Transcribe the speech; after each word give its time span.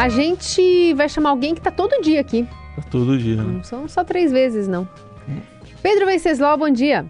A 0.00 0.08
gente 0.08 0.94
vai 0.94 1.10
chamar 1.10 1.28
alguém 1.28 1.52
que 1.52 1.60
está 1.60 1.70
todo 1.70 2.00
dia 2.00 2.22
aqui. 2.22 2.48
Tá 2.74 2.82
todo 2.90 3.18
dia. 3.18 3.36
Né? 3.36 3.42
Não 3.42 3.62
são 3.62 3.86
só 3.86 4.02
três 4.02 4.32
vezes, 4.32 4.66
não. 4.66 4.88
Pedro 5.82 6.06
Venceslau, 6.06 6.56
bom 6.56 6.70
dia. 6.70 7.04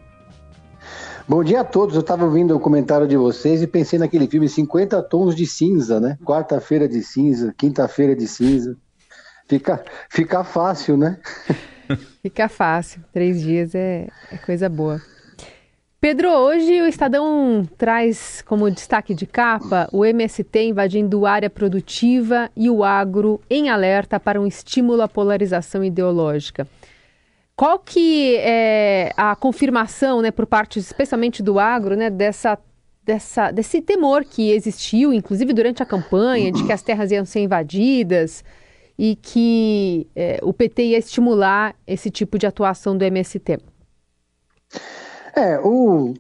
Bom 1.29 1.45
dia 1.45 1.61
a 1.61 1.64
todos. 1.64 1.95
Eu 1.95 2.00
estava 2.00 2.24
ouvindo 2.24 2.53
o 2.56 2.58
comentário 2.58 3.06
de 3.06 3.16
vocês 3.16 3.62
e 3.62 3.68
pensei 3.68 3.96
naquele 3.96 4.26
filme 4.26 4.48
50 4.48 5.00
Tons 5.04 5.37
de 5.37 5.46
Cinza, 5.46 6.00
né? 6.00 6.18
Quarta-feira 6.24 6.88
de 6.88 7.00
cinza, 7.00 7.54
quinta-feira 7.56 8.16
de 8.16 8.26
cinza. 8.26 8.76
Fica, 9.49 9.85
fica 10.09 10.43
fácil, 10.43 10.97
né? 10.97 11.21
fica 12.21 12.49
fácil. 12.49 13.04
Três 13.13 13.41
dias 13.41 13.72
é, 13.72 14.09
é 14.33 14.37
coisa 14.37 14.69
boa. 14.69 15.01
Pedro, 16.01 16.30
hoje 16.30 16.80
o 16.80 16.87
Estadão 16.87 17.69
traz 17.77 18.41
como 18.46 18.70
destaque 18.70 19.12
de 19.12 19.27
capa 19.27 19.87
o 19.92 20.02
MST 20.02 20.62
invadindo 20.62 21.27
área 21.27 21.51
produtiva 21.51 22.51
e 22.56 22.70
o 22.70 22.83
agro 22.83 23.38
em 23.51 23.69
alerta 23.69 24.19
para 24.19 24.41
um 24.41 24.47
estímulo 24.47 25.02
à 25.02 25.09
polarização 25.09 25.84
ideológica. 25.84 26.66
Qual 27.55 27.78
que 27.78 28.34
é 28.37 29.12
a 29.15 29.37
confirmação, 29.37 30.23
né, 30.23 30.30
por 30.30 30.47
parte 30.47 30.78
especialmente 30.78 31.42
do 31.42 31.59
agro, 31.59 31.95
né, 31.95 32.09
dessa, 32.09 32.59
dessa, 33.05 33.51
desse 33.51 33.83
temor 33.83 34.25
que 34.25 34.53
existiu, 34.53 35.12
inclusive 35.12 35.53
durante 35.53 35.83
a 35.83 35.87
campanha, 35.87 36.51
de 36.51 36.64
que 36.64 36.73
as 36.73 36.80
terras 36.80 37.11
iam 37.11 37.27
ser 37.27 37.41
invadidas 37.41 38.42
e 38.98 39.17
que 39.17 40.06
é, 40.17 40.41
o 40.42 40.55
PT 40.55 40.83
ia 40.83 40.98
estimular 40.98 41.77
esse 41.87 42.11
tipo 42.11 42.39
de 42.39 42.47
atuação 42.47 42.97
do 42.97 43.05
MST? 43.05 43.59
É, 45.34 45.59
o, 45.61 46.15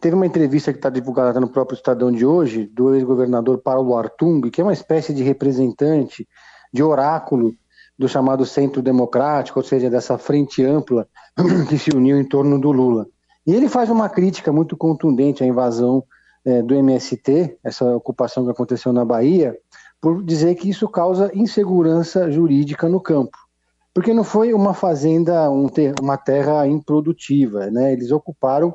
teve 0.00 0.14
uma 0.14 0.26
entrevista 0.26 0.72
que 0.72 0.78
está 0.78 0.90
divulgada 0.90 1.40
no 1.40 1.48
próprio 1.48 1.76
Estadão 1.76 2.12
de 2.12 2.24
hoje, 2.24 2.66
do 2.66 2.94
ex-governador 2.94 3.58
Paulo 3.58 3.96
Artung, 3.96 4.50
que 4.50 4.60
é 4.60 4.64
uma 4.64 4.72
espécie 4.72 5.12
de 5.12 5.22
representante, 5.22 6.26
de 6.72 6.82
oráculo 6.82 7.54
do 7.98 8.08
chamado 8.08 8.46
Centro 8.46 8.80
Democrático, 8.80 9.58
ou 9.58 9.64
seja, 9.64 9.90
dessa 9.90 10.16
frente 10.16 10.64
ampla 10.64 11.08
que 11.68 11.78
se 11.78 11.90
uniu 11.90 12.18
em 12.18 12.24
torno 12.24 12.60
do 12.60 12.70
Lula. 12.70 13.06
E 13.46 13.54
ele 13.54 13.68
faz 13.68 13.90
uma 13.90 14.08
crítica 14.08 14.52
muito 14.52 14.76
contundente 14.76 15.42
à 15.42 15.46
invasão 15.46 16.04
é, 16.44 16.62
do 16.62 16.74
MST, 16.74 17.58
essa 17.64 17.84
ocupação 17.96 18.44
que 18.44 18.50
aconteceu 18.50 18.92
na 18.92 19.04
Bahia, 19.04 19.56
por 20.00 20.22
dizer 20.22 20.54
que 20.54 20.70
isso 20.70 20.88
causa 20.88 21.30
insegurança 21.34 22.30
jurídica 22.30 22.88
no 22.88 23.00
campo 23.00 23.47
porque 23.94 24.14
não 24.14 24.24
foi 24.24 24.52
uma 24.54 24.74
fazenda, 24.74 25.50
um 25.50 25.68
ter, 25.68 25.94
uma 26.00 26.16
terra 26.16 26.66
improdutiva, 26.66 27.70
né? 27.70 27.92
Eles 27.92 28.10
ocuparam 28.10 28.74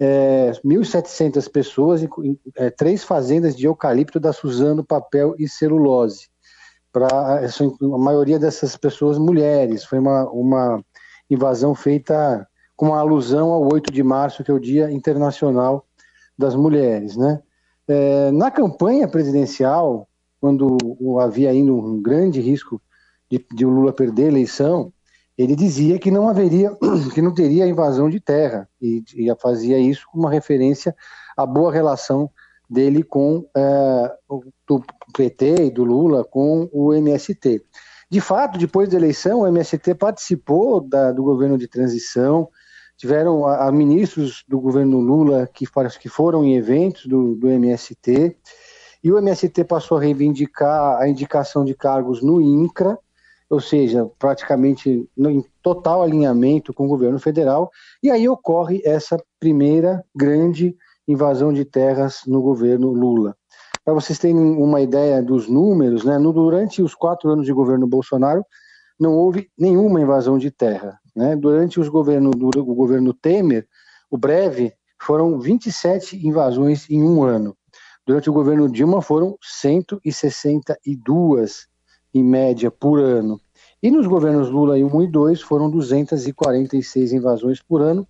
é, 0.00 0.52
1.700 0.64 1.50
pessoas 1.50 2.02
e 2.02 2.08
é, 2.56 2.70
três 2.70 3.02
fazendas 3.02 3.56
de 3.56 3.66
eucalipto 3.66 4.20
da 4.20 4.32
Suzano, 4.32 4.84
papel 4.84 5.34
e 5.38 5.48
celulose. 5.48 6.28
Para 6.92 7.40
a 7.40 7.98
maioria 7.98 8.38
dessas 8.38 8.76
pessoas 8.76 9.18
mulheres. 9.18 9.84
Foi 9.84 9.98
uma, 9.98 10.28
uma 10.30 10.82
invasão 11.30 11.74
feita 11.74 12.46
com 12.76 12.86
uma 12.86 12.98
alusão 12.98 13.50
ao 13.50 13.70
8 13.72 13.92
de 13.92 14.02
março, 14.02 14.42
que 14.42 14.50
é 14.50 14.54
o 14.54 14.60
Dia 14.60 14.90
Internacional 14.90 15.84
das 16.36 16.54
Mulheres, 16.54 17.16
né? 17.16 17.40
É, 17.88 18.30
na 18.30 18.50
campanha 18.50 19.08
presidencial, 19.08 20.06
quando 20.40 20.76
havia 21.20 21.50
ainda 21.50 21.72
um 21.72 22.00
grande 22.00 22.40
risco 22.40 22.80
de, 23.30 23.44
de 23.52 23.66
o 23.66 23.70
Lula 23.70 23.92
perder 23.92 24.24
a 24.24 24.28
eleição, 24.28 24.92
ele 25.36 25.54
dizia 25.54 25.98
que 25.98 26.10
não 26.10 26.28
haveria, 26.28 26.76
que 27.14 27.22
não 27.22 27.32
teria 27.32 27.66
invasão 27.66 28.10
de 28.10 28.18
terra 28.18 28.68
e, 28.80 29.02
e 29.14 29.34
fazia 29.40 29.78
isso 29.78 30.06
com 30.10 30.18
uma 30.18 30.30
referência 30.30 30.94
à 31.36 31.46
boa 31.46 31.72
relação 31.72 32.30
dele 32.68 33.02
com 33.02 33.48
é, 33.56 34.16
o, 34.28 34.42
do 34.66 34.82
PT 35.16 35.66
e 35.66 35.70
do 35.70 35.84
Lula 35.84 36.24
com 36.24 36.68
o 36.72 36.92
MST. 36.92 37.62
De 38.10 38.20
fato, 38.20 38.58
depois 38.58 38.88
da 38.88 38.96
eleição, 38.96 39.40
o 39.40 39.46
MST 39.46 39.94
participou 39.94 40.80
da, 40.80 41.12
do 41.12 41.22
governo 41.22 41.56
de 41.56 41.68
transição, 41.68 42.48
tiveram 42.96 43.46
a, 43.46 43.68
a, 43.68 43.72
ministros 43.72 44.44
do 44.48 44.60
governo 44.60 44.98
Lula 44.98 45.48
que, 45.52 45.66
que 46.00 46.08
foram 46.08 46.44
em 46.44 46.56
eventos 46.56 47.06
do, 47.06 47.34
do 47.36 47.48
MST, 47.48 48.36
e 49.04 49.12
o 49.12 49.18
MST 49.18 49.62
passou 49.64 49.98
a 49.98 50.00
reivindicar 50.00 50.98
a 51.00 51.08
indicação 51.08 51.64
de 51.64 51.74
cargos 51.74 52.22
no 52.22 52.40
INCRA, 52.40 52.98
ou 53.50 53.60
seja, 53.60 54.08
praticamente 54.18 55.08
em 55.16 55.44
total 55.62 56.02
alinhamento 56.02 56.74
com 56.74 56.84
o 56.84 56.88
governo 56.88 57.18
federal, 57.18 57.70
e 58.02 58.10
aí 58.10 58.28
ocorre 58.28 58.82
essa 58.84 59.16
primeira 59.40 60.04
grande 60.14 60.76
invasão 61.06 61.52
de 61.52 61.64
terras 61.64 62.20
no 62.26 62.42
governo 62.42 62.92
Lula. 62.92 63.34
Para 63.84 63.94
vocês 63.94 64.18
terem 64.18 64.36
uma 64.36 64.82
ideia 64.82 65.22
dos 65.22 65.48
números, 65.48 66.04
né, 66.04 66.18
durante 66.18 66.82
os 66.82 66.94
quatro 66.94 67.30
anos 67.30 67.46
de 67.46 67.52
governo 67.52 67.86
Bolsonaro, 67.86 68.44
não 69.00 69.14
houve 69.14 69.48
nenhuma 69.56 70.00
invasão 70.00 70.36
de 70.36 70.50
terra. 70.50 70.98
Né? 71.14 71.36
Durante 71.36 71.80
os 71.80 71.88
governo, 71.88 72.30
o 72.30 72.74
governo 72.74 73.14
Temer, 73.14 73.66
o 74.10 74.18
breve, 74.18 74.74
foram 75.00 75.38
27 75.38 76.26
invasões 76.26 76.90
em 76.90 77.02
um 77.02 77.22
ano. 77.22 77.56
Durante 78.04 78.28
o 78.28 78.32
governo 78.32 78.68
Dilma 78.68 79.00
foram 79.00 79.38
162 79.40 81.67
em 82.14 82.22
média 82.24 82.70
por 82.70 82.98
ano. 83.00 83.40
E 83.82 83.90
nos 83.90 84.06
governos 84.06 84.50
Lula 84.50 84.74
1 84.74 85.02
e 85.02 85.06
2 85.06 85.40
foram 85.40 85.70
246 85.70 87.12
invasões 87.12 87.62
por 87.62 87.80
ano, 87.80 88.06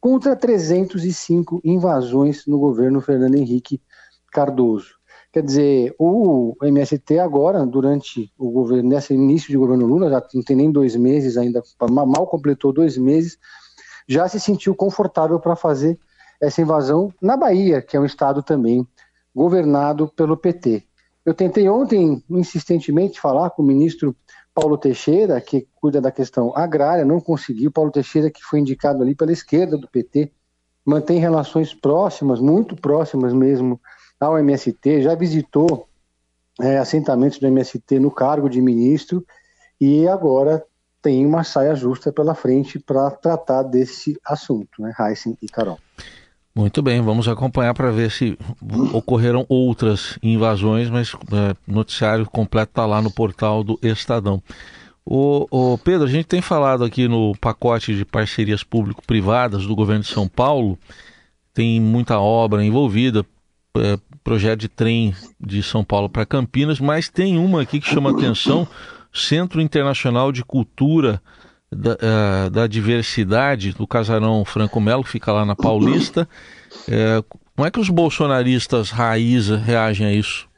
contra 0.00 0.34
305 0.34 1.60
invasões 1.64 2.44
no 2.46 2.58
governo 2.58 3.00
Fernando 3.00 3.36
Henrique 3.36 3.80
Cardoso. 4.32 4.96
Quer 5.32 5.42
dizer, 5.44 5.94
o 5.98 6.54
MST 6.62 7.18
agora, 7.18 7.64
durante 7.64 8.30
o 8.36 8.50
governo, 8.50 8.90
nesse 8.90 9.14
início 9.14 9.48
de 9.48 9.56
governo 9.56 9.86
Lula, 9.86 10.10
já 10.10 10.22
não 10.34 10.42
tem 10.42 10.56
nem 10.56 10.70
dois 10.70 10.94
meses 10.96 11.36
ainda, 11.36 11.62
mal 11.88 12.26
completou 12.26 12.72
dois 12.72 12.98
meses, 12.98 13.38
já 14.06 14.28
se 14.28 14.38
sentiu 14.40 14.74
confortável 14.74 15.38
para 15.38 15.56
fazer 15.56 15.98
essa 16.40 16.60
invasão 16.60 17.14
na 17.22 17.36
Bahia, 17.36 17.80
que 17.80 17.96
é 17.96 18.00
um 18.00 18.04
estado 18.04 18.42
também 18.42 18.86
governado 19.34 20.08
pelo 20.08 20.36
PT. 20.36 20.84
Eu 21.24 21.34
tentei 21.34 21.68
ontem 21.68 22.22
insistentemente 22.28 23.20
falar 23.20 23.50
com 23.50 23.62
o 23.62 23.66
ministro 23.66 24.16
Paulo 24.54 24.76
Teixeira, 24.76 25.40
que 25.40 25.66
cuida 25.80 26.00
da 26.00 26.10
questão 26.10 26.52
agrária, 26.56 27.04
não 27.04 27.20
conseguiu. 27.20 27.70
Paulo 27.70 27.90
Teixeira, 27.90 28.30
que 28.30 28.42
foi 28.42 28.58
indicado 28.58 29.02
ali 29.02 29.14
pela 29.14 29.32
esquerda 29.32 29.78
do 29.78 29.88
PT, 29.88 30.32
mantém 30.84 31.18
relações 31.18 31.72
próximas, 31.72 32.40
muito 32.40 32.76
próximas 32.76 33.32
mesmo 33.32 33.80
ao 34.18 34.38
MST, 34.38 35.02
já 35.02 35.14
visitou 35.14 35.88
é, 36.60 36.78
assentamentos 36.78 37.38
do 37.38 37.46
MST 37.46 37.98
no 37.98 38.10
cargo 38.10 38.48
de 38.48 38.60
ministro 38.60 39.24
e 39.80 40.06
agora 40.06 40.64
tem 41.00 41.26
uma 41.26 41.42
saia 41.42 41.74
justa 41.74 42.12
pela 42.12 42.34
frente 42.34 42.78
para 42.78 43.10
tratar 43.10 43.64
desse 43.64 44.16
assunto, 44.24 44.80
né, 44.80 44.92
Heisen 44.98 45.36
e 45.42 45.48
Carol. 45.48 45.78
Muito 46.54 46.82
bem, 46.82 47.00
vamos 47.00 47.28
acompanhar 47.28 47.72
para 47.72 47.90
ver 47.90 48.10
se 48.10 48.38
ocorreram 48.92 49.46
outras 49.48 50.18
invasões, 50.22 50.90
mas 50.90 51.14
é, 51.32 51.56
noticiário 51.66 52.26
completo 52.26 52.72
está 52.72 52.84
lá 52.84 53.00
no 53.00 53.10
portal 53.10 53.64
do 53.64 53.78
Estadão. 53.82 54.42
O, 55.04 55.46
o, 55.50 55.78
Pedro, 55.78 56.06
a 56.06 56.10
gente 56.10 56.26
tem 56.26 56.42
falado 56.42 56.84
aqui 56.84 57.08
no 57.08 57.34
pacote 57.40 57.96
de 57.96 58.04
parcerias 58.04 58.62
público-privadas 58.62 59.66
do 59.66 59.74
governo 59.74 60.02
de 60.02 60.10
São 60.10 60.28
Paulo, 60.28 60.78
tem 61.54 61.80
muita 61.80 62.20
obra 62.20 62.62
envolvida, 62.62 63.24
é, 63.78 63.98
projeto 64.22 64.60
de 64.60 64.68
trem 64.68 65.14
de 65.40 65.62
São 65.62 65.82
Paulo 65.82 66.08
para 66.10 66.26
Campinas, 66.26 66.78
mas 66.78 67.08
tem 67.08 67.38
uma 67.38 67.62
aqui 67.62 67.80
que 67.80 67.88
chama 67.88 68.10
atenção, 68.10 68.68
Centro 69.10 69.60
Internacional 69.60 70.30
de 70.30 70.44
Cultura 70.44 71.20
da, 71.74 71.92
uh, 71.94 72.50
da 72.50 72.66
diversidade 72.66 73.72
do 73.72 73.86
casarão 73.86 74.44
Franco 74.44 74.80
Melo, 74.80 75.02
que 75.02 75.10
fica 75.10 75.32
lá 75.32 75.44
na 75.44 75.56
Paulista. 75.56 76.28
É, 76.88 77.22
como 77.56 77.66
é 77.66 77.70
que 77.70 77.80
os 77.80 77.88
bolsonaristas 77.88 78.90
raiz 78.90 79.48
reagem 79.48 80.06
a 80.06 80.12
isso? 80.12 80.48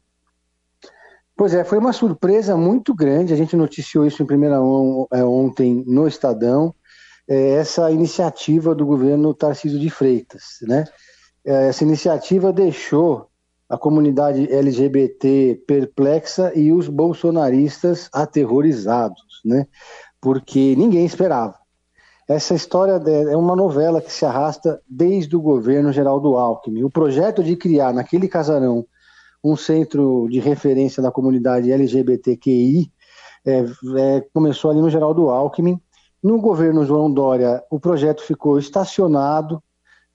Pois 1.36 1.54
é, 1.54 1.64
foi 1.64 1.78
uma 1.78 1.92
surpresa 1.92 2.56
muito 2.56 2.94
grande. 2.94 3.32
A 3.32 3.36
gente 3.36 3.56
noticiou 3.56 4.06
isso 4.06 4.22
em 4.22 4.26
primeira 4.26 4.58
mão 4.58 5.06
é, 5.12 5.24
ontem 5.24 5.84
no 5.86 6.06
Estadão. 6.06 6.74
É, 7.28 7.54
essa 7.54 7.90
iniciativa 7.90 8.74
do 8.74 8.84
governo 8.84 9.34
Tarcísio 9.34 9.78
de 9.78 9.90
Freitas, 9.90 10.58
né? 10.62 10.84
Essa 11.46 11.84
iniciativa 11.84 12.50
deixou 12.50 13.28
a 13.68 13.76
comunidade 13.76 14.50
LGBT 14.50 15.62
perplexa 15.66 16.52
e 16.54 16.72
os 16.72 16.88
bolsonaristas 16.88 18.08
aterrorizados, 18.12 19.40
né? 19.44 19.66
Porque 20.24 20.74
ninguém 20.74 21.04
esperava. 21.04 21.54
Essa 22.26 22.54
história 22.54 22.92
é 23.30 23.36
uma 23.36 23.54
novela 23.54 24.00
que 24.00 24.10
se 24.10 24.24
arrasta 24.24 24.80
desde 24.88 25.36
o 25.36 25.42
governo 25.42 25.92
Geraldo 25.92 26.38
Alckmin. 26.38 26.82
O 26.82 26.88
projeto 26.88 27.44
de 27.44 27.54
criar 27.54 27.92
naquele 27.92 28.26
casarão 28.26 28.86
um 29.44 29.54
centro 29.54 30.26
de 30.30 30.40
referência 30.40 31.02
da 31.02 31.10
comunidade 31.10 31.70
LGBTQI 31.70 32.90
é, 33.44 33.66
é, 33.98 34.20
começou 34.32 34.70
ali 34.70 34.80
no 34.80 34.88
Geraldo 34.88 35.28
Alckmin. 35.28 35.78
No 36.22 36.40
governo 36.40 36.86
João 36.86 37.12
Dória, 37.12 37.62
o 37.70 37.78
projeto 37.78 38.22
ficou 38.22 38.58
estacionado, 38.58 39.62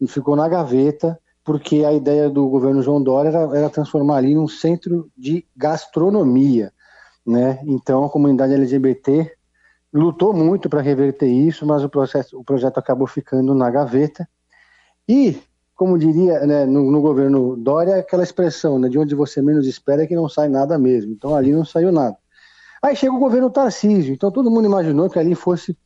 ficou 0.08 0.36
na 0.36 0.50
gaveta, 0.50 1.20
porque 1.46 1.86
a 1.86 1.94
ideia 1.94 2.32
do 2.32 2.50
governo 2.50 2.82
João 2.82 3.04
Dória 3.04 3.30
era, 3.30 3.56
era 3.56 3.70
transformar 3.70 4.18
ali 4.18 4.34
num 4.34 4.48
centro 4.48 5.08
de 5.16 5.46
gastronomia. 5.56 6.74
né? 7.24 7.60
Então 7.68 8.04
a 8.04 8.10
comunidade 8.10 8.56
LGBT 8.56 9.38
lutou 9.94 10.34
muito 10.34 10.70
para 10.70 10.82
reverter 10.82 11.28
isso, 11.28 11.66
mas 11.66 11.84
o, 11.84 11.90
processo, 11.90 12.40
o 12.40 12.44
projeto 12.44 12.78
acabou 12.78 13.08
ficando 13.08 13.54
na 13.56 13.70
gaveta. 13.70 14.28
E, 15.08 15.42
como 15.76 15.98
diria 15.98 16.46
né, 16.46 16.66
no, 16.66 16.92
no, 16.92 17.02
governo 17.02 17.56
Dória, 17.56 17.98
aquela 17.98 18.24
expressão, 18.24 18.78
né, 18.78 18.88
de 18.90 19.00
onde 19.00 19.16
você 19.16 19.42
menos 19.42 19.66
espera 19.66 20.04
é 20.04 20.08
que 20.08 20.16
não 20.16 20.30
sai 20.30 20.48
nada 20.48 20.78
mesmo. 20.78 21.12
Então 21.12 21.36
ali 21.36 21.52
não 21.52 21.66
saiu 21.66 21.92
nada. 21.92 22.18
Aí 22.82 22.96
chega 22.96 23.14
o 23.14 23.20
governo 23.20 23.50
Tarcísio, 23.50 24.14
então 24.14 24.32
todo 24.32 24.50
mundo 24.50 24.66
imaginou 24.66 25.10
que 25.10 25.20
ali 25.20 25.36
fosse 25.36 25.78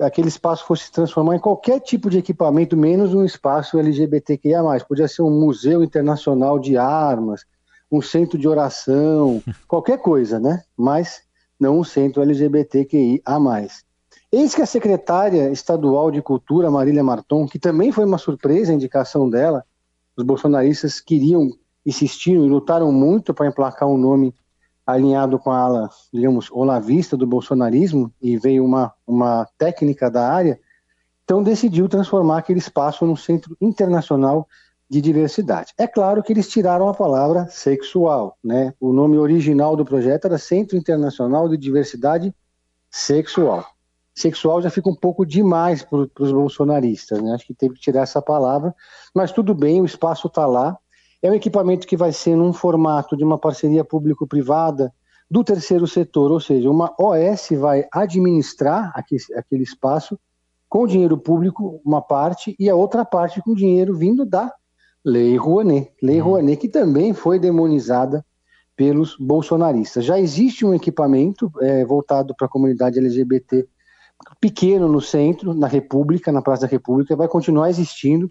aquele 0.00 0.28
espaço 0.28 0.64
fosse 0.64 0.84
se 0.84 0.92
transformar 0.92 1.36
em 1.36 1.40
qualquer 1.40 1.80
tipo 1.80 2.08
de 2.08 2.18
equipamento, 2.18 2.76
menos 2.76 3.14
um 3.14 3.24
espaço 3.24 3.78
LGBTQIA+. 3.78 4.62
Podia 4.86 5.08
ser 5.08 5.22
um 5.22 5.30
museu 5.30 5.82
internacional 5.82 6.58
de 6.58 6.76
armas, 6.76 7.44
um 7.90 8.00
centro 8.00 8.38
de 8.38 8.46
oração, 8.46 9.42
qualquer 9.66 9.98
coisa, 9.98 10.38
né? 10.38 10.62
Mas 10.76 11.22
não 11.58 11.80
um 11.80 11.84
centro 11.84 12.22
LGBTQIA+. 12.22 13.22
Eis 14.30 14.54
que 14.54 14.62
a 14.62 14.66
secretária 14.66 15.50
estadual 15.50 16.10
de 16.10 16.20
Cultura, 16.20 16.70
Marília 16.70 17.02
Marton, 17.02 17.46
que 17.46 17.58
também 17.58 17.90
foi 17.90 18.04
uma 18.04 18.18
surpresa 18.18 18.72
a 18.72 18.74
indicação 18.74 19.28
dela, 19.28 19.64
os 20.16 20.24
bolsonaristas 20.24 21.00
queriam, 21.00 21.50
insistiram 21.84 22.44
e 22.44 22.48
lutaram 22.48 22.92
muito 22.92 23.32
para 23.32 23.46
emplacar 23.46 23.88
um 23.88 23.96
nome 23.96 24.34
alinhado 24.86 25.38
com 25.38 25.50
a 25.50 25.58
ala, 25.58 25.90
digamos, 26.12 26.50
olavista 26.50 27.16
do 27.16 27.26
bolsonarismo, 27.26 28.12
e 28.20 28.36
veio 28.36 28.64
uma, 28.64 28.92
uma 29.06 29.46
técnica 29.58 30.10
da 30.10 30.30
área, 30.30 30.58
então 31.24 31.42
decidiu 31.42 31.88
transformar 31.88 32.38
aquele 32.38 32.58
espaço 32.58 33.04
num 33.04 33.16
centro 33.16 33.56
internacional 33.60 34.48
de 34.88 35.00
diversidade. 35.00 35.74
É 35.76 35.86
claro 35.86 36.22
que 36.22 36.32
eles 36.32 36.48
tiraram 36.48 36.88
a 36.88 36.94
palavra 36.94 37.46
sexual, 37.48 38.38
né? 38.42 38.72
O 38.80 38.92
nome 38.92 39.18
original 39.18 39.76
do 39.76 39.84
projeto 39.84 40.24
era 40.24 40.38
Centro 40.38 40.76
Internacional 40.76 41.48
de 41.48 41.56
Diversidade 41.56 42.34
Sexual. 42.90 43.66
Sexual 44.14 44.62
já 44.62 44.70
fica 44.70 44.88
um 44.88 44.96
pouco 44.96 45.26
demais 45.26 45.82
para 45.82 45.98
os 45.98 46.32
bolsonaristas, 46.32 47.22
né? 47.22 47.32
Acho 47.32 47.46
que 47.46 47.54
teve 47.54 47.74
que 47.74 47.80
tirar 47.80 48.02
essa 48.02 48.22
palavra, 48.22 48.74
mas 49.14 49.30
tudo 49.30 49.54
bem, 49.54 49.80
o 49.80 49.84
espaço 49.84 50.26
está 50.26 50.46
lá. 50.46 50.76
É 51.22 51.30
um 51.30 51.34
equipamento 51.34 51.86
que 51.86 51.96
vai 51.96 52.12
ser 52.12 52.34
num 52.34 52.52
formato 52.52 53.16
de 53.16 53.24
uma 53.24 53.38
parceria 53.38 53.84
público-privada 53.84 54.92
do 55.30 55.44
terceiro 55.44 55.86
setor, 55.86 56.32
ou 56.32 56.40
seja, 56.40 56.70
uma 56.70 56.94
OS 56.98 57.50
vai 57.58 57.86
administrar 57.92 58.90
aquele, 58.94 59.62
espaço 59.62 60.18
com 60.68 60.86
dinheiro 60.86 61.18
público, 61.18 61.80
uma 61.84 62.00
parte, 62.00 62.56
e 62.58 62.70
a 62.70 62.74
outra 62.74 63.04
parte 63.04 63.42
com 63.42 63.54
dinheiro 63.54 63.96
vindo 63.96 64.24
da 64.24 64.52
Lei 65.08 65.36
Rouanet. 65.36 65.90
Lei 66.02 66.20
uhum. 66.20 66.26
Rouanet 66.26 66.60
que 66.60 66.68
também 66.68 67.14
foi 67.14 67.38
demonizada 67.38 68.24
pelos 68.76 69.16
bolsonaristas. 69.18 70.04
Já 70.04 70.20
existe 70.20 70.64
um 70.64 70.74
equipamento 70.74 71.50
é, 71.60 71.84
voltado 71.84 72.34
para 72.36 72.46
a 72.46 72.50
comunidade 72.50 72.98
LGBT 72.98 73.66
pequeno 74.40 74.86
no 74.86 75.00
centro, 75.00 75.54
na 75.54 75.66
República, 75.66 76.30
na 76.30 76.42
Praça 76.42 76.62
da 76.62 76.68
República, 76.68 77.16
vai 77.16 77.26
continuar 77.26 77.70
existindo. 77.70 78.30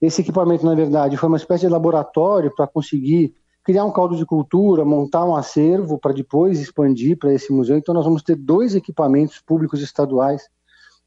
Esse 0.00 0.20
equipamento, 0.20 0.64
na 0.64 0.74
verdade, 0.74 1.16
foi 1.16 1.28
uma 1.28 1.36
espécie 1.36 1.66
de 1.66 1.72
laboratório 1.72 2.52
para 2.54 2.66
conseguir 2.66 3.34
criar 3.64 3.84
um 3.84 3.92
caldo 3.92 4.16
de 4.16 4.26
cultura, 4.26 4.84
montar 4.84 5.24
um 5.24 5.34
acervo 5.34 5.98
para 5.98 6.12
depois 6.12 6.60
expandir 6.60 7.18
para 7.18 7.32
esse 7.32 7.52
museu. 7.52 7.76
Então, 7.76 7.94
nós 7.94 8.04
vamos 8.04 8.22
ter 8.22 8.36
dois 8.36 8.74
equipamentos 8.74 9.40
públicos 9.40 9.80
estaduais 9.80 10.48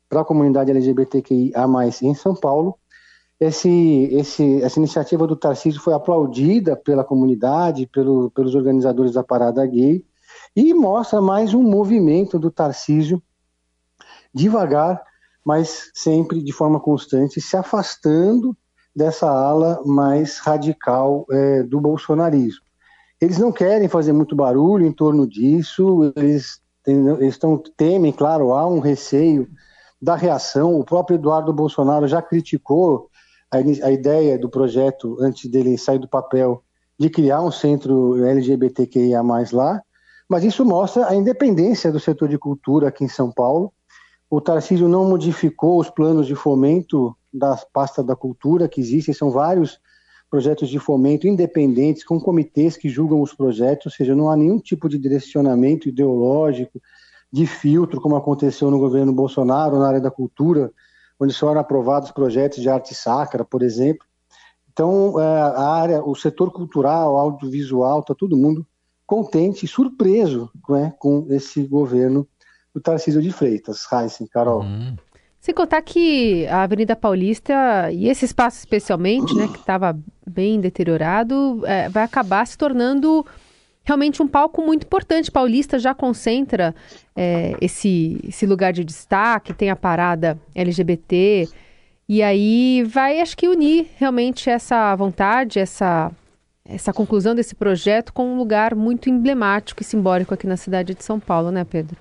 para 0.10 0.22
a 0.22 0.26
comunidade 0.26 0.72
LGBTQIA+, 0.72 1.66
em 2.02 2.14
São 2.14 2.36
Paulo, 2.36 2.78
esse, 3.40 4.10
esse, 4.12 4.62
essa 4.62 4.80
iniciativa 4.80 5.28
do 5.28 5.36
Tarcísio 5.36 5.82
foi 5.82 5.94
aplaudida 5.94 6.76
pela 6.76 7.04
comunidade, 7.04 7.88
pelo, 7.88 8.32
pelos 8.32 8.56
organizadores 8.56 9.14
da 9.14 9.24
Parada 9.24 9.66
Gay, 9.66 10.06
e 10.56 10.74
mostra 10.74 11.22
mais 11.22 11.54
um 11.54 11.64
movimento 11.64 12.38
do 12.38 12.52
Tarcísio, 12.52 13.22
devagar, 14.34 15.02
mas 15.46 15.92
sempre 15.94 16.42
de 16.42 16.52
forma 16.52 16.80
constante, 16.80 17.42
se 17.42 17.58
afastando 17.58 18.56
dessa 18.96 19.30
ala 19.30 19.82
mais 19.86 20.38
radical 20.38 21.26
é, 21.30 21.64
do 21.64 21.82
bolsonarismo. 21.82 22.62
Eles 23.20 23.38
não 23.38 23.52
querem 23.52 23.88
fazer 23.88 24.14
muito 24.14 24.36
barulho 24.36 24.86
em 24.86 24.92
torno 24.92 25.28
disso, 25.28 26.14
eles, 26.16 26.62
têm, 26.84 27.08
eles 27.08 27.40
temem, 27.76 28.12
claro, 28.12 28.54
há 28.54 28.68
um 28.68 28.80
receio 28.80 29.50
da 30.02 30.16
reação. 30.16 30.78
O 30.78 30.84
próprio 30.84 31.16
Eduardo 31.16 31.54
Bolsonaro 31.54 32.08
já 32.08 32.22
criticou 32.22 33.10
a, 33.54 33.88
a 33.88 33.92
ideia 33.92 34.38
do 34.38 34.50
projeto, 34.50 35.18
antes 35.22 35.50
dele 35.50 35.78
sair 35.78 36.00
do 36.00 36.08
papel, 36.08 36.64
de 37.00 37.10
criar 37.10 37.42
um 37.42 37.52
centro 37.52 38.24
LGBTQIA+, 38.26 39.22
lá, 39.52 39.82
mas 40.28 40.44
isso 40.44 40.66
mostra 40.66 41.08
a 41.08 41.16
independência 41.16 41.92
do 41.92 42.00
setor 42.00 42.28
de 42.28 42.38
cultura 42.38 42.88
aqui 42.88 43.04
em 43.04 43.10
São 43.10 43.32
Paulo. 43.32 43.72
O 44.30 44.42
Tarcísio 44.42 44.88
não 44.88 45.08
modificou 45.08 45.80
os 45.80 45.90
planos 45.90 46.26
de 46.26 46.34
fomento 46.34 47.16
da 47.32 47.56
pasta 47.72 48.04
da 48.04 48.16
cultura 48.16 48.68
que 48.68 48.82
existem, 48.82 49.14
são 49.14 49.30
vários 49.30 49.80
projetos 50.30 50.70
de 50.70 50.80
fomento 50.80 51.28
independentes, 51.28 52.04
com 52.04 52.20
comitês 52.20 52.76
que 52.76 52.90
julgam 52.90 53.22
os 53.22 53.34
projetos, 53.34 53.88
ou 53.88 53.92
seja, 53.92 54.16
não 54.16 54.32
há 54.32 54.36
nenhum 54.36 54.58
tipo 54.58 54.90
de 54.90 54.98
direcionamento 54.98 55.88
ideológico, 55.88 56.82
de 57.32 57.46
filtro, 57.46 58.02
como 58.02 58.16
aconteceu 58.16 58.72
no 58.72 58.80
governo 58.80 59.14
Bolsonaro 59.14 59.78
na 59.78 59.88
área 59.88 60.02
da 60.02 60.10
cultura, 60.10 60.72
onde 61.20 61.34
foram 61.34 61.60
aprovados 61.60 62.12
projetos 62.12 62.62
de 62.62 62.70
arte 62.70 62.94
sacra, 62.94 63.46
por 63.46 63.62
exemplo. 63.62 64.06
Então, 64.72 65.20
é, 65.20 65.42
a 65.42 65.68
área, 65.68 66.04
o 66.04 66.16
setor 66.16 66.52
cultural, 66.52 67.18
audiovisual, 67.18 68.00
está 68.00 68.16
todo 68.16 68.36
mundo 68.36 68.66
contente 69.06 69.66
e 69.66 69.68
surpreso 69.68 70.50
né, 70.68 70.94
com 70.98 71.28
esse 71.30 71.64
governo 71.68 72.28
do 72.74 72.82
Tarcísio 72.82 73.22
de 73.22 73.32
Freitas. 73.32 73.86
Heisen, 73.92 74.28
Carol. 74.28 74.62
Uhum. 74.62 74.96
Sem 75.40 75.54
contar 75.54 75.82
que 75.82 76.48
a 76.48 76.64
Avenida 76.64 76.96
Paulista, 76.96 77.92
e 77.92 78.08
esse 78.08 78.24
espaço 78.24 78.60
especialmente, 78.60 79.36
né, 79.36 79.48
que 79.50 79.60
estava 79.60 79.96
bem 80.26 80.60
deteriorado, 80.62 81.62
é, 81.66 81.90
vai 81.90 82.04
acabar 82.04 82.48
se 82.48 82.58
tornando 82.58 83.26
realmente 83.84 84.22
um 84.22 84.28
palco 84.28 84.62
muito 84.62 84.86
importante. 84.86 85.32
Paulista 85.32 85.78
já 85.78 85.94
concentra 85.94 86.74
é, 87.16 87.56
esse, 87.62 88.20
esse 88.28 88.46
lugar 88.46 88.74
de 88.74 88.84
destaque, 88.84 89.54
tem 89.54 89.70
a 89.70 89.76
parada 89.76 90.40
LGBT, 90.56 91.48
e 92.08 92.22
aí 92.22 92.84
vai, 92.84 93.22
acho 93.22 93.36
que, 93.38 93.48
unir 93.48 93.88
realmente 93.98 94.50
essa 94.50 94.96
vontade, 94.96 95.60
essa, 95.60 96.12
essa 96.66 96.94
conclusão 96.94 97.34
desse 97.34 97.56
projeto 97.56 98.14
com 98.14 98.34
um 98.34 98.38
lugar 98.38 98.76
muito 98.76 99.10
emblemático 99.10 99.82
e 99.82 99.86
simbólico 99.86 100.34
aqui 100.34 100.46
na 100.46 100.58
cidade 100.58 100.94
de 100.94 101.04
São 101.04 101.20
Paulo, 101.20 101.52
né, 101.52 101.64
Pedro? 101.64 101.98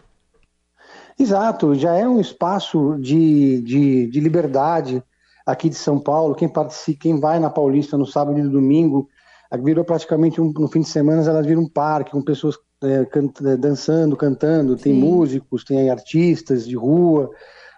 Exato, 1.18 1.74
já 1.74 1.94
é 1.94 2.06
um 2.06 2.20
espaço 2.20 2.96
de, 2.98 3.60
de, 3.62 4.06
de 4.08 4.20
liberdade 4.20 5.02
aqui 5.46 5.68
de 5.68 5.76
São 5.76 5.98
Paulo. 5.98 6.34
Quem 6.34 6.48
participa, 6.48 7.00
quem 7.00 7.20
vai 7.20 7.38
na 7.38 7.50
Paulista 7.50 7.96
no 7.96 8.06
sábado 8.06 8.38
e 8.38 8.42
no 8.42 8.50
domingo 8.50 9.08
virou 9.56 9.84
praticamente 9.84 10.40
um, 10.40 10.52
no 10.52 10.68
fim 10.68 10.80
de 10.80 10.88
semana 10.88 11.22
elas 11.22 11.46
viram 11.46 11.62
um 11.62 11.68
parque 11.68 12.12
com 12.12 12.22
pessoas 12.22 12.56
é, 12.82 13.04
canta, 13.04 13.50
é, 13.50 13.56
dançando, 13.56 14.16
cantando, 14.16 14.76
tem 14.76 14.94
Sim. 14.94 15.00
músicos, 15.00 15.64
tem 15.64 15.90
artistas 15.90 16.66
de 16.66 16.76
rua, 16.76 17.30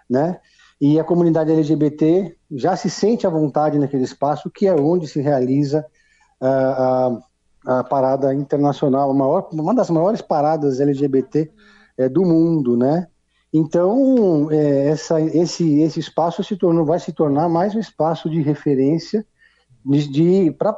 né? 0.09 0.39
E 0.79 0.99
a 0.99 1.03
comunidade 1.03 1.51
LGBT 1.51 2.35
já 2.51 2.75
se 2.75 2.89
sente 2.89 3.25
à 3.25 3.29
vontade 3.29 3.79
naquele 3.79 4.03
espaço, 4.03 4.49
que 4.49 4.67
é 4.67 4.73
onde 4.73 5.07
se 5.07 5.21
realiza 5.21 5.85
a, 6.41 7.19
a, 7.65 7.79
a 7.79 7.83
parada 7.83 8.33
internacional, 8.33 9.13
maior, 9.13 9.47
uma 9.53 9.73
das 9.73 9.89
maiores 9.89 10.21
paradas 10.21 10.79
LGBT 10.79 11.51
é, 11.97 12.09
do 12.09 12.23
mundo, 12.23 12.75
né? 12.75 13.07
Então, 13.53 14.51
é, 14.51 14.87
essa, 14.87 15.21
esse, 15.21 15.79
esse 15.79 15.99
espaço 15.99 16.43
se 16.43 16.57
tornou, 16.57 16.85
vai 16.85 16.99
se 16.99 17.13
tornar 17.13 17.47
mais 17.47 17.73
um 17.73 17.79
espaço 17.79 18.29
de 18.29 18.41
referência 18.41 19.25
de, 19.85 20.07
de 20.09 20.51
para 20.51 20.73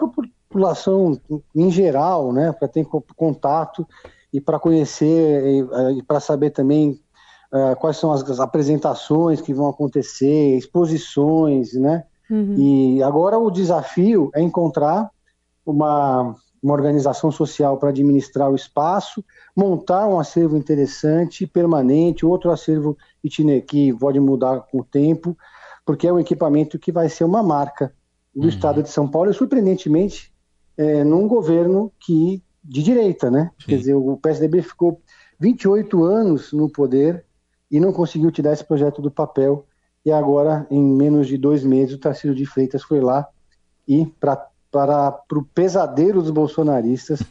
população 0.47 1.19
em 1.55 1.69
geral, 1.69 2.31
né, 2.31 2.51
para 2.51 2.67
ter 2.67 2.85
contato 3.15 3.87
e 4.31 4.39
para 4.39 4.59
conhecer 4.59 5.43
e, 5.43 5.99
e 5.99 6.03
para 6.03 6.19
saber 6.19 6.51
também 6.51 6.99
uh, 7.51 7.75
quais 7.79 7.97
são 7.97 8.11
as, 8.11 8.27
as, 8.29 8.39
apresentações 8.39 9.41
que 9.41 9.53
vão 9.53 9.67
acontecer, 9.67 10.57
exposições, 10.57 11.73
né? 11.73 12.03
Uhum. 12.29 12.55
E 12.57 13.03
agora 13.03 13.37
o 13.37 13.49
desafio 13.49 14.29
é 14.35 14.41
encontrar 14.41 15.09
uma, 15.65 16.35
uma 16.61 16.73
organização 16.73 17.31
social 17.31 17.77
para 17.77 17.89
administrar 17.89 18.51
o 18.51 18.55
espaço, 18.55 19.23
montar 19.55 20.07
um 20.07 20.19
acervo 20.19 20.57
interessante, 20.57 21.47
permanente, 21.47 22.25
outro 22.25 22.51
acervo 22.51 22.97
que 23.65 23.93
pode 23.93 24.19
mudar 24.19 24.61
com 24.71 24.79
o 24.79 24.83
tempo, 24.83 25.37
porque 25.85 26.07
é 26.07 26.13
um 26.13 26.19
equipamento 26.19 26.77
que 26.77 26.91
vai 26.91 27.07
ser 27.07 27.23
uma 27.23 27.41
marca 27.41 27.93
do 28.35 28.43
uhum. 28.43 28.49
estado 28.49 28.83
de 28.83 28.89
São 28.89 29.07
Paulo 29.07 29.31
e, 29.31 29.33
surpreendentemente, 29.33 30.31
é, 30.77 31.03
num 31.03 31.27
governo 31.27 31.91
que 31.99 32.43
de 32.63 32.83
direita, 32.83 33.31
né? 33.31 33.51
Sim. 33.59 33.65
Quer 33.69 33.77
dizer, 33.77 33.93
o 33.93 34.17
PSDB 34.17 34.61
ficou 34.61 35.01
28 35.39 36.03
anos 36.03 36.51
no 36.51 36.69
poder 36.69 37.25
e 37.71 37.79
não 37.79 37.93
conseguiu 37.93 38.31
tirar 38.31 38.53
esse 38.53 38.63
projeto 38.63 39.01
do 39.01 39.09
papel. 39.09 39.65
E 40.05 40.11
agora, 40.11 40.67
em 40.69 40.81
menos 40.81 41.27
de 41.27 41.37
dois 41.37 41.63
meses, 41.63 41.95
o 41.95 41.99
Tarcísio 41.99 42.35
de 42.35 42.45
Freitas 42.45 42.83
foi 42.83 43.01
lá 43.01 43.27
e, 43.87 44.05
pra, 44.05 44.47
para 44.71 45.19
o 45.33 45.43
pesadelo 45.43 46.21
dos 46.21 46.31
bolsonaristas, 46.31 47.21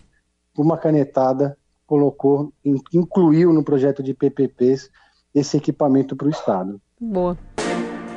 uma 0.57 0.77
canetada, 0.77 1.57
colocou, 1.87 2.53
incluiu 2.93 3.53
no 3.53 3.63
projeto 3.63 4.03
de 4.03 4.15
PPPs 4.15 4.91
esse 5.35 5.57
equipamento 5.57 6.17
para 6.17 6.27
o 6.27 6.31
Estado. 6.31 6.81
Boa. 7.01 7.37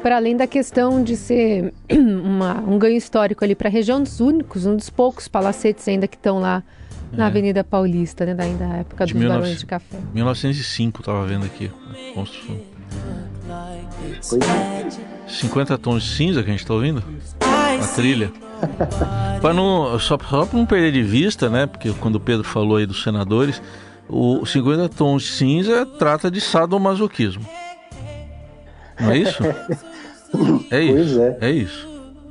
Para 0.02 0.16
além 0.16 0.36
da 0.36 0.48
questão 0.48 1.04
de 1.04 1.16
ser 1.16 1.74
uma, 1.92 2.60
um 2.62 2.78
ganho 2.78 2.98
histórico 2.98 3.44
ali 3.44 3.56
para 3.56 3.70
a 3.70 3.72
região 3.72 4.02
dos 4.02 4.20
únicos, 4.20 4.66
um 4.66 4.76
dos 4.76 4.90
poucos 4.90 5.28
palacetes 5.28 5.88
ainda 5.88 6.08
que 6.08 6.16
estão 6.16 6.40
lá 6.40 6.64
na 7.12 7.26
é. 7.26 7.28
Avenida 7.28 7.64
Paulista, 7.64 8.26
né, 8.26 8.34
da, 8.34 8.46
da 8.46 8.78
época 8.78 9.06
de 9.06 9.14
dos 9.14 9.22
19... 9.22 9.42
Barões 9.42 9.60
de 9.60 9.66
Café. 9.66 9.98
1905, 10.14 11.02
estava 11.02 11.26
vendo 11.26 11.46
aqui 11.46 11.72
a 11.90 12.14
construção. 12.14 12.58
Pois 14.30 14.44
é. 14.44 14.88
50 15.28 15.78
tons 15.78 16.04
de 16.04 16.10
cinza 16.10 16.44
que 16.44 16.50
a 16.50 16.52
gente 16.52 16.62
está 16.62 16.74
ouvindo? 16.74 17.04
A 17.42 17.88
trilha. 17.96 18.32
para 19.42 19.54
não, 19.54 19.98
só, 20.00 20.18
só 20.18 20.46
para 20.46 20.58
não 20.58 20.66
perder 20.66 20.92
de 20.92 21.04
vista, 21.04 21.50
né? 21.50 21.66
Porque 21.66 21.92
quando 21.94 22.16
o 22.16 22.20
Pedro 22.20 22.44
falou 22.44 22.78
aí 22.78 22.86
dos 22.86 23.04
senadores, 23.04 23.62
o 24.08 24.46
50 24.46 24.90
tons 24.90 25.24
de 25.24 25.30
cinza 25.30 25.86
trata 25.86 26.30
de 26.30 26.42
sadomasoquismo. 26.42 27.46
Não 29.00 29.12
é 29.12 29.18
isso? 29.18 29.42
É 30.72 30.82
isso. 30.82 30.94
Pois 30.94 31.18
é. 31.18 31.38
É 31.42 31.52
isso. 31.52 31.90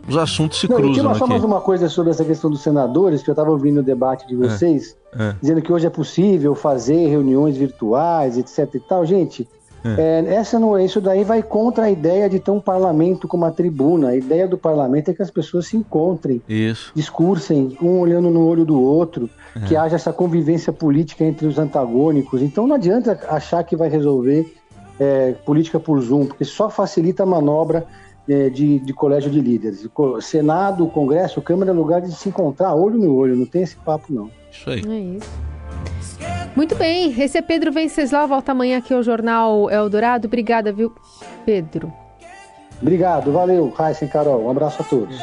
Os 0.09 0.17
assuntos 0.17 0.59
se 0.59 0.69
não, 0.69 0.77
cruzam. 0.77 0.95
Eu 0.95 1.03
queria 1.03 1.19
só 1.19 1.27
mais 1.27 1.45
uma 1.45 1.61
coisa 1.61 1.89
sobre 1.89 2.11
essa 2.11 2.25
questão 2.25 2.51
dos 2.51 2.63
senadores, 2.63 3.23
que 3.23 3.29
eu 3.29 3.33
estava 3.33 3.51
ouvindo 3.51 3.81
o 3.81 3.83
debate 3.83 4.27
de 4.27 4.35
é, 4.35 4.37
vocês, 4.37 4.97
é, 5.13 5.23
é. 5.23 5.35
dizendo 5.41 5.61
que 5.61 5.71
hoje 5.71 5.87
é 5.87 5.91
possível 5.91 6.55
fazer 6.55 7.09
reuniões 7.09 7.57
virtuais, 7.57 8.39
etc 8.39 8.75
e 8.75 8.81
tal. 8.81 9.05
Gente, 9.05 9.47
é. 9.85 10.25
É, 10.27 10.35
essa 10.35 10.59
não, 10.59 10.79
isso 10.79 11.01
daí 11.01 11.25
vai 11.25 11.43
contra 11.43 11.85
a 11.85 11.91
ideia 11.91 12.29
de 12.29 12.41
ter 12.41 12.51
um 12.51 12.61
parlamento 12.61 13.29
como 13.29 13.45
a 13.45 13.51
tribuna. 13.51 14.09
A 14.09 14.17
ideia 14.17 14.49
do 14.49 14.59
parlamento 14.59 15.11
é 15.11 15.15
que 15.15 15.23
as 15.23 15.31
pessoas 15.31 15.67
se 15.67 15.77
encontrem, 15.77 16.43
isso. 16.49 16.91
discursem, 16.95 17.77
um 17.81 18.01
olhando 18.01 18.31
no 18.31 18.47
olho 18.47 18.65
do 18.65 18.81
outro, 18.81 19.31
é. 19.55 19.67
que 19.67 19.77
haja 19.77 19.97
essa 19.97 20.13
convivência 20.13 20.73
política 20.73 21.25
entre 21.25 21.47
os 21.47 21.59
antagônicos. 21.59 22.43
Então 22.43 22.67
não 22.67 22.77
adianta 22.77 23.19
achar 23.29 23.63
que 23.63 23.77
vai 23.77 23.89
resolver 23.89 24.55
é, 24.99 25.33
política 25.45 25.79
por 25.79 26.01
Zoom, 26.01 26.27
porque 26.27 26.45
só 26.45 26.69
facilita 26.69 27.23
a 27.23 27.27
manobra 27.27 27.87
é, 28.29 28.51
de, 28.51 28.79
de 28.81 28.93
colégio 28.93 29.31
de 29.31 29.41
líderes. 29.41 29.89
Senado, 30.21 30.87
Congresso, 30.89 31.41
Câmara 31.41 31.71
é 31.71 31.75
lugar 31.75 32.01
de 32.01 32.13
se 32.13 32.29
encontrar 32.29 32.75
olho 32.75 32.99
no 32.99 33.15
olho, 33.15 33.37
não 33.37 33.47
tem 33.47 33.63
esse 33.63 33.77
papo 33.77 34.13
não. 34.13 34.31
Isso 34.51 34.69
aí. 34.71 34.83
É 34.87 35.17
isso. 35.17 35.49
Muito 36.57 36.75
bem, 36.75 37.15
esse 37.21 37.39
é 37.39 37.43
Pedro 37.43 37.71
Venceslau, 37.71 38.27
volta 38.27 38.53
amanhã 38.53 38.79
aqui 38.79 38.93
ao 38.93 39.03
Jornal 39.03 39.71
Eldorado. 39.71 40.27
Obrigada, 40.27 40.73
viu, 40.73 40.93
Pedro? 41.47 41.93
Obrigado, 42.81 43.33
valeu, 43.33 43.73
Raíssa 43.77 44.05
e 44.05 44.09
Carol. 44.09 44.45
Um 44.45 44.51
abraço 44.51 44.83
a 44.83 44.85
todos. 44.85 45.17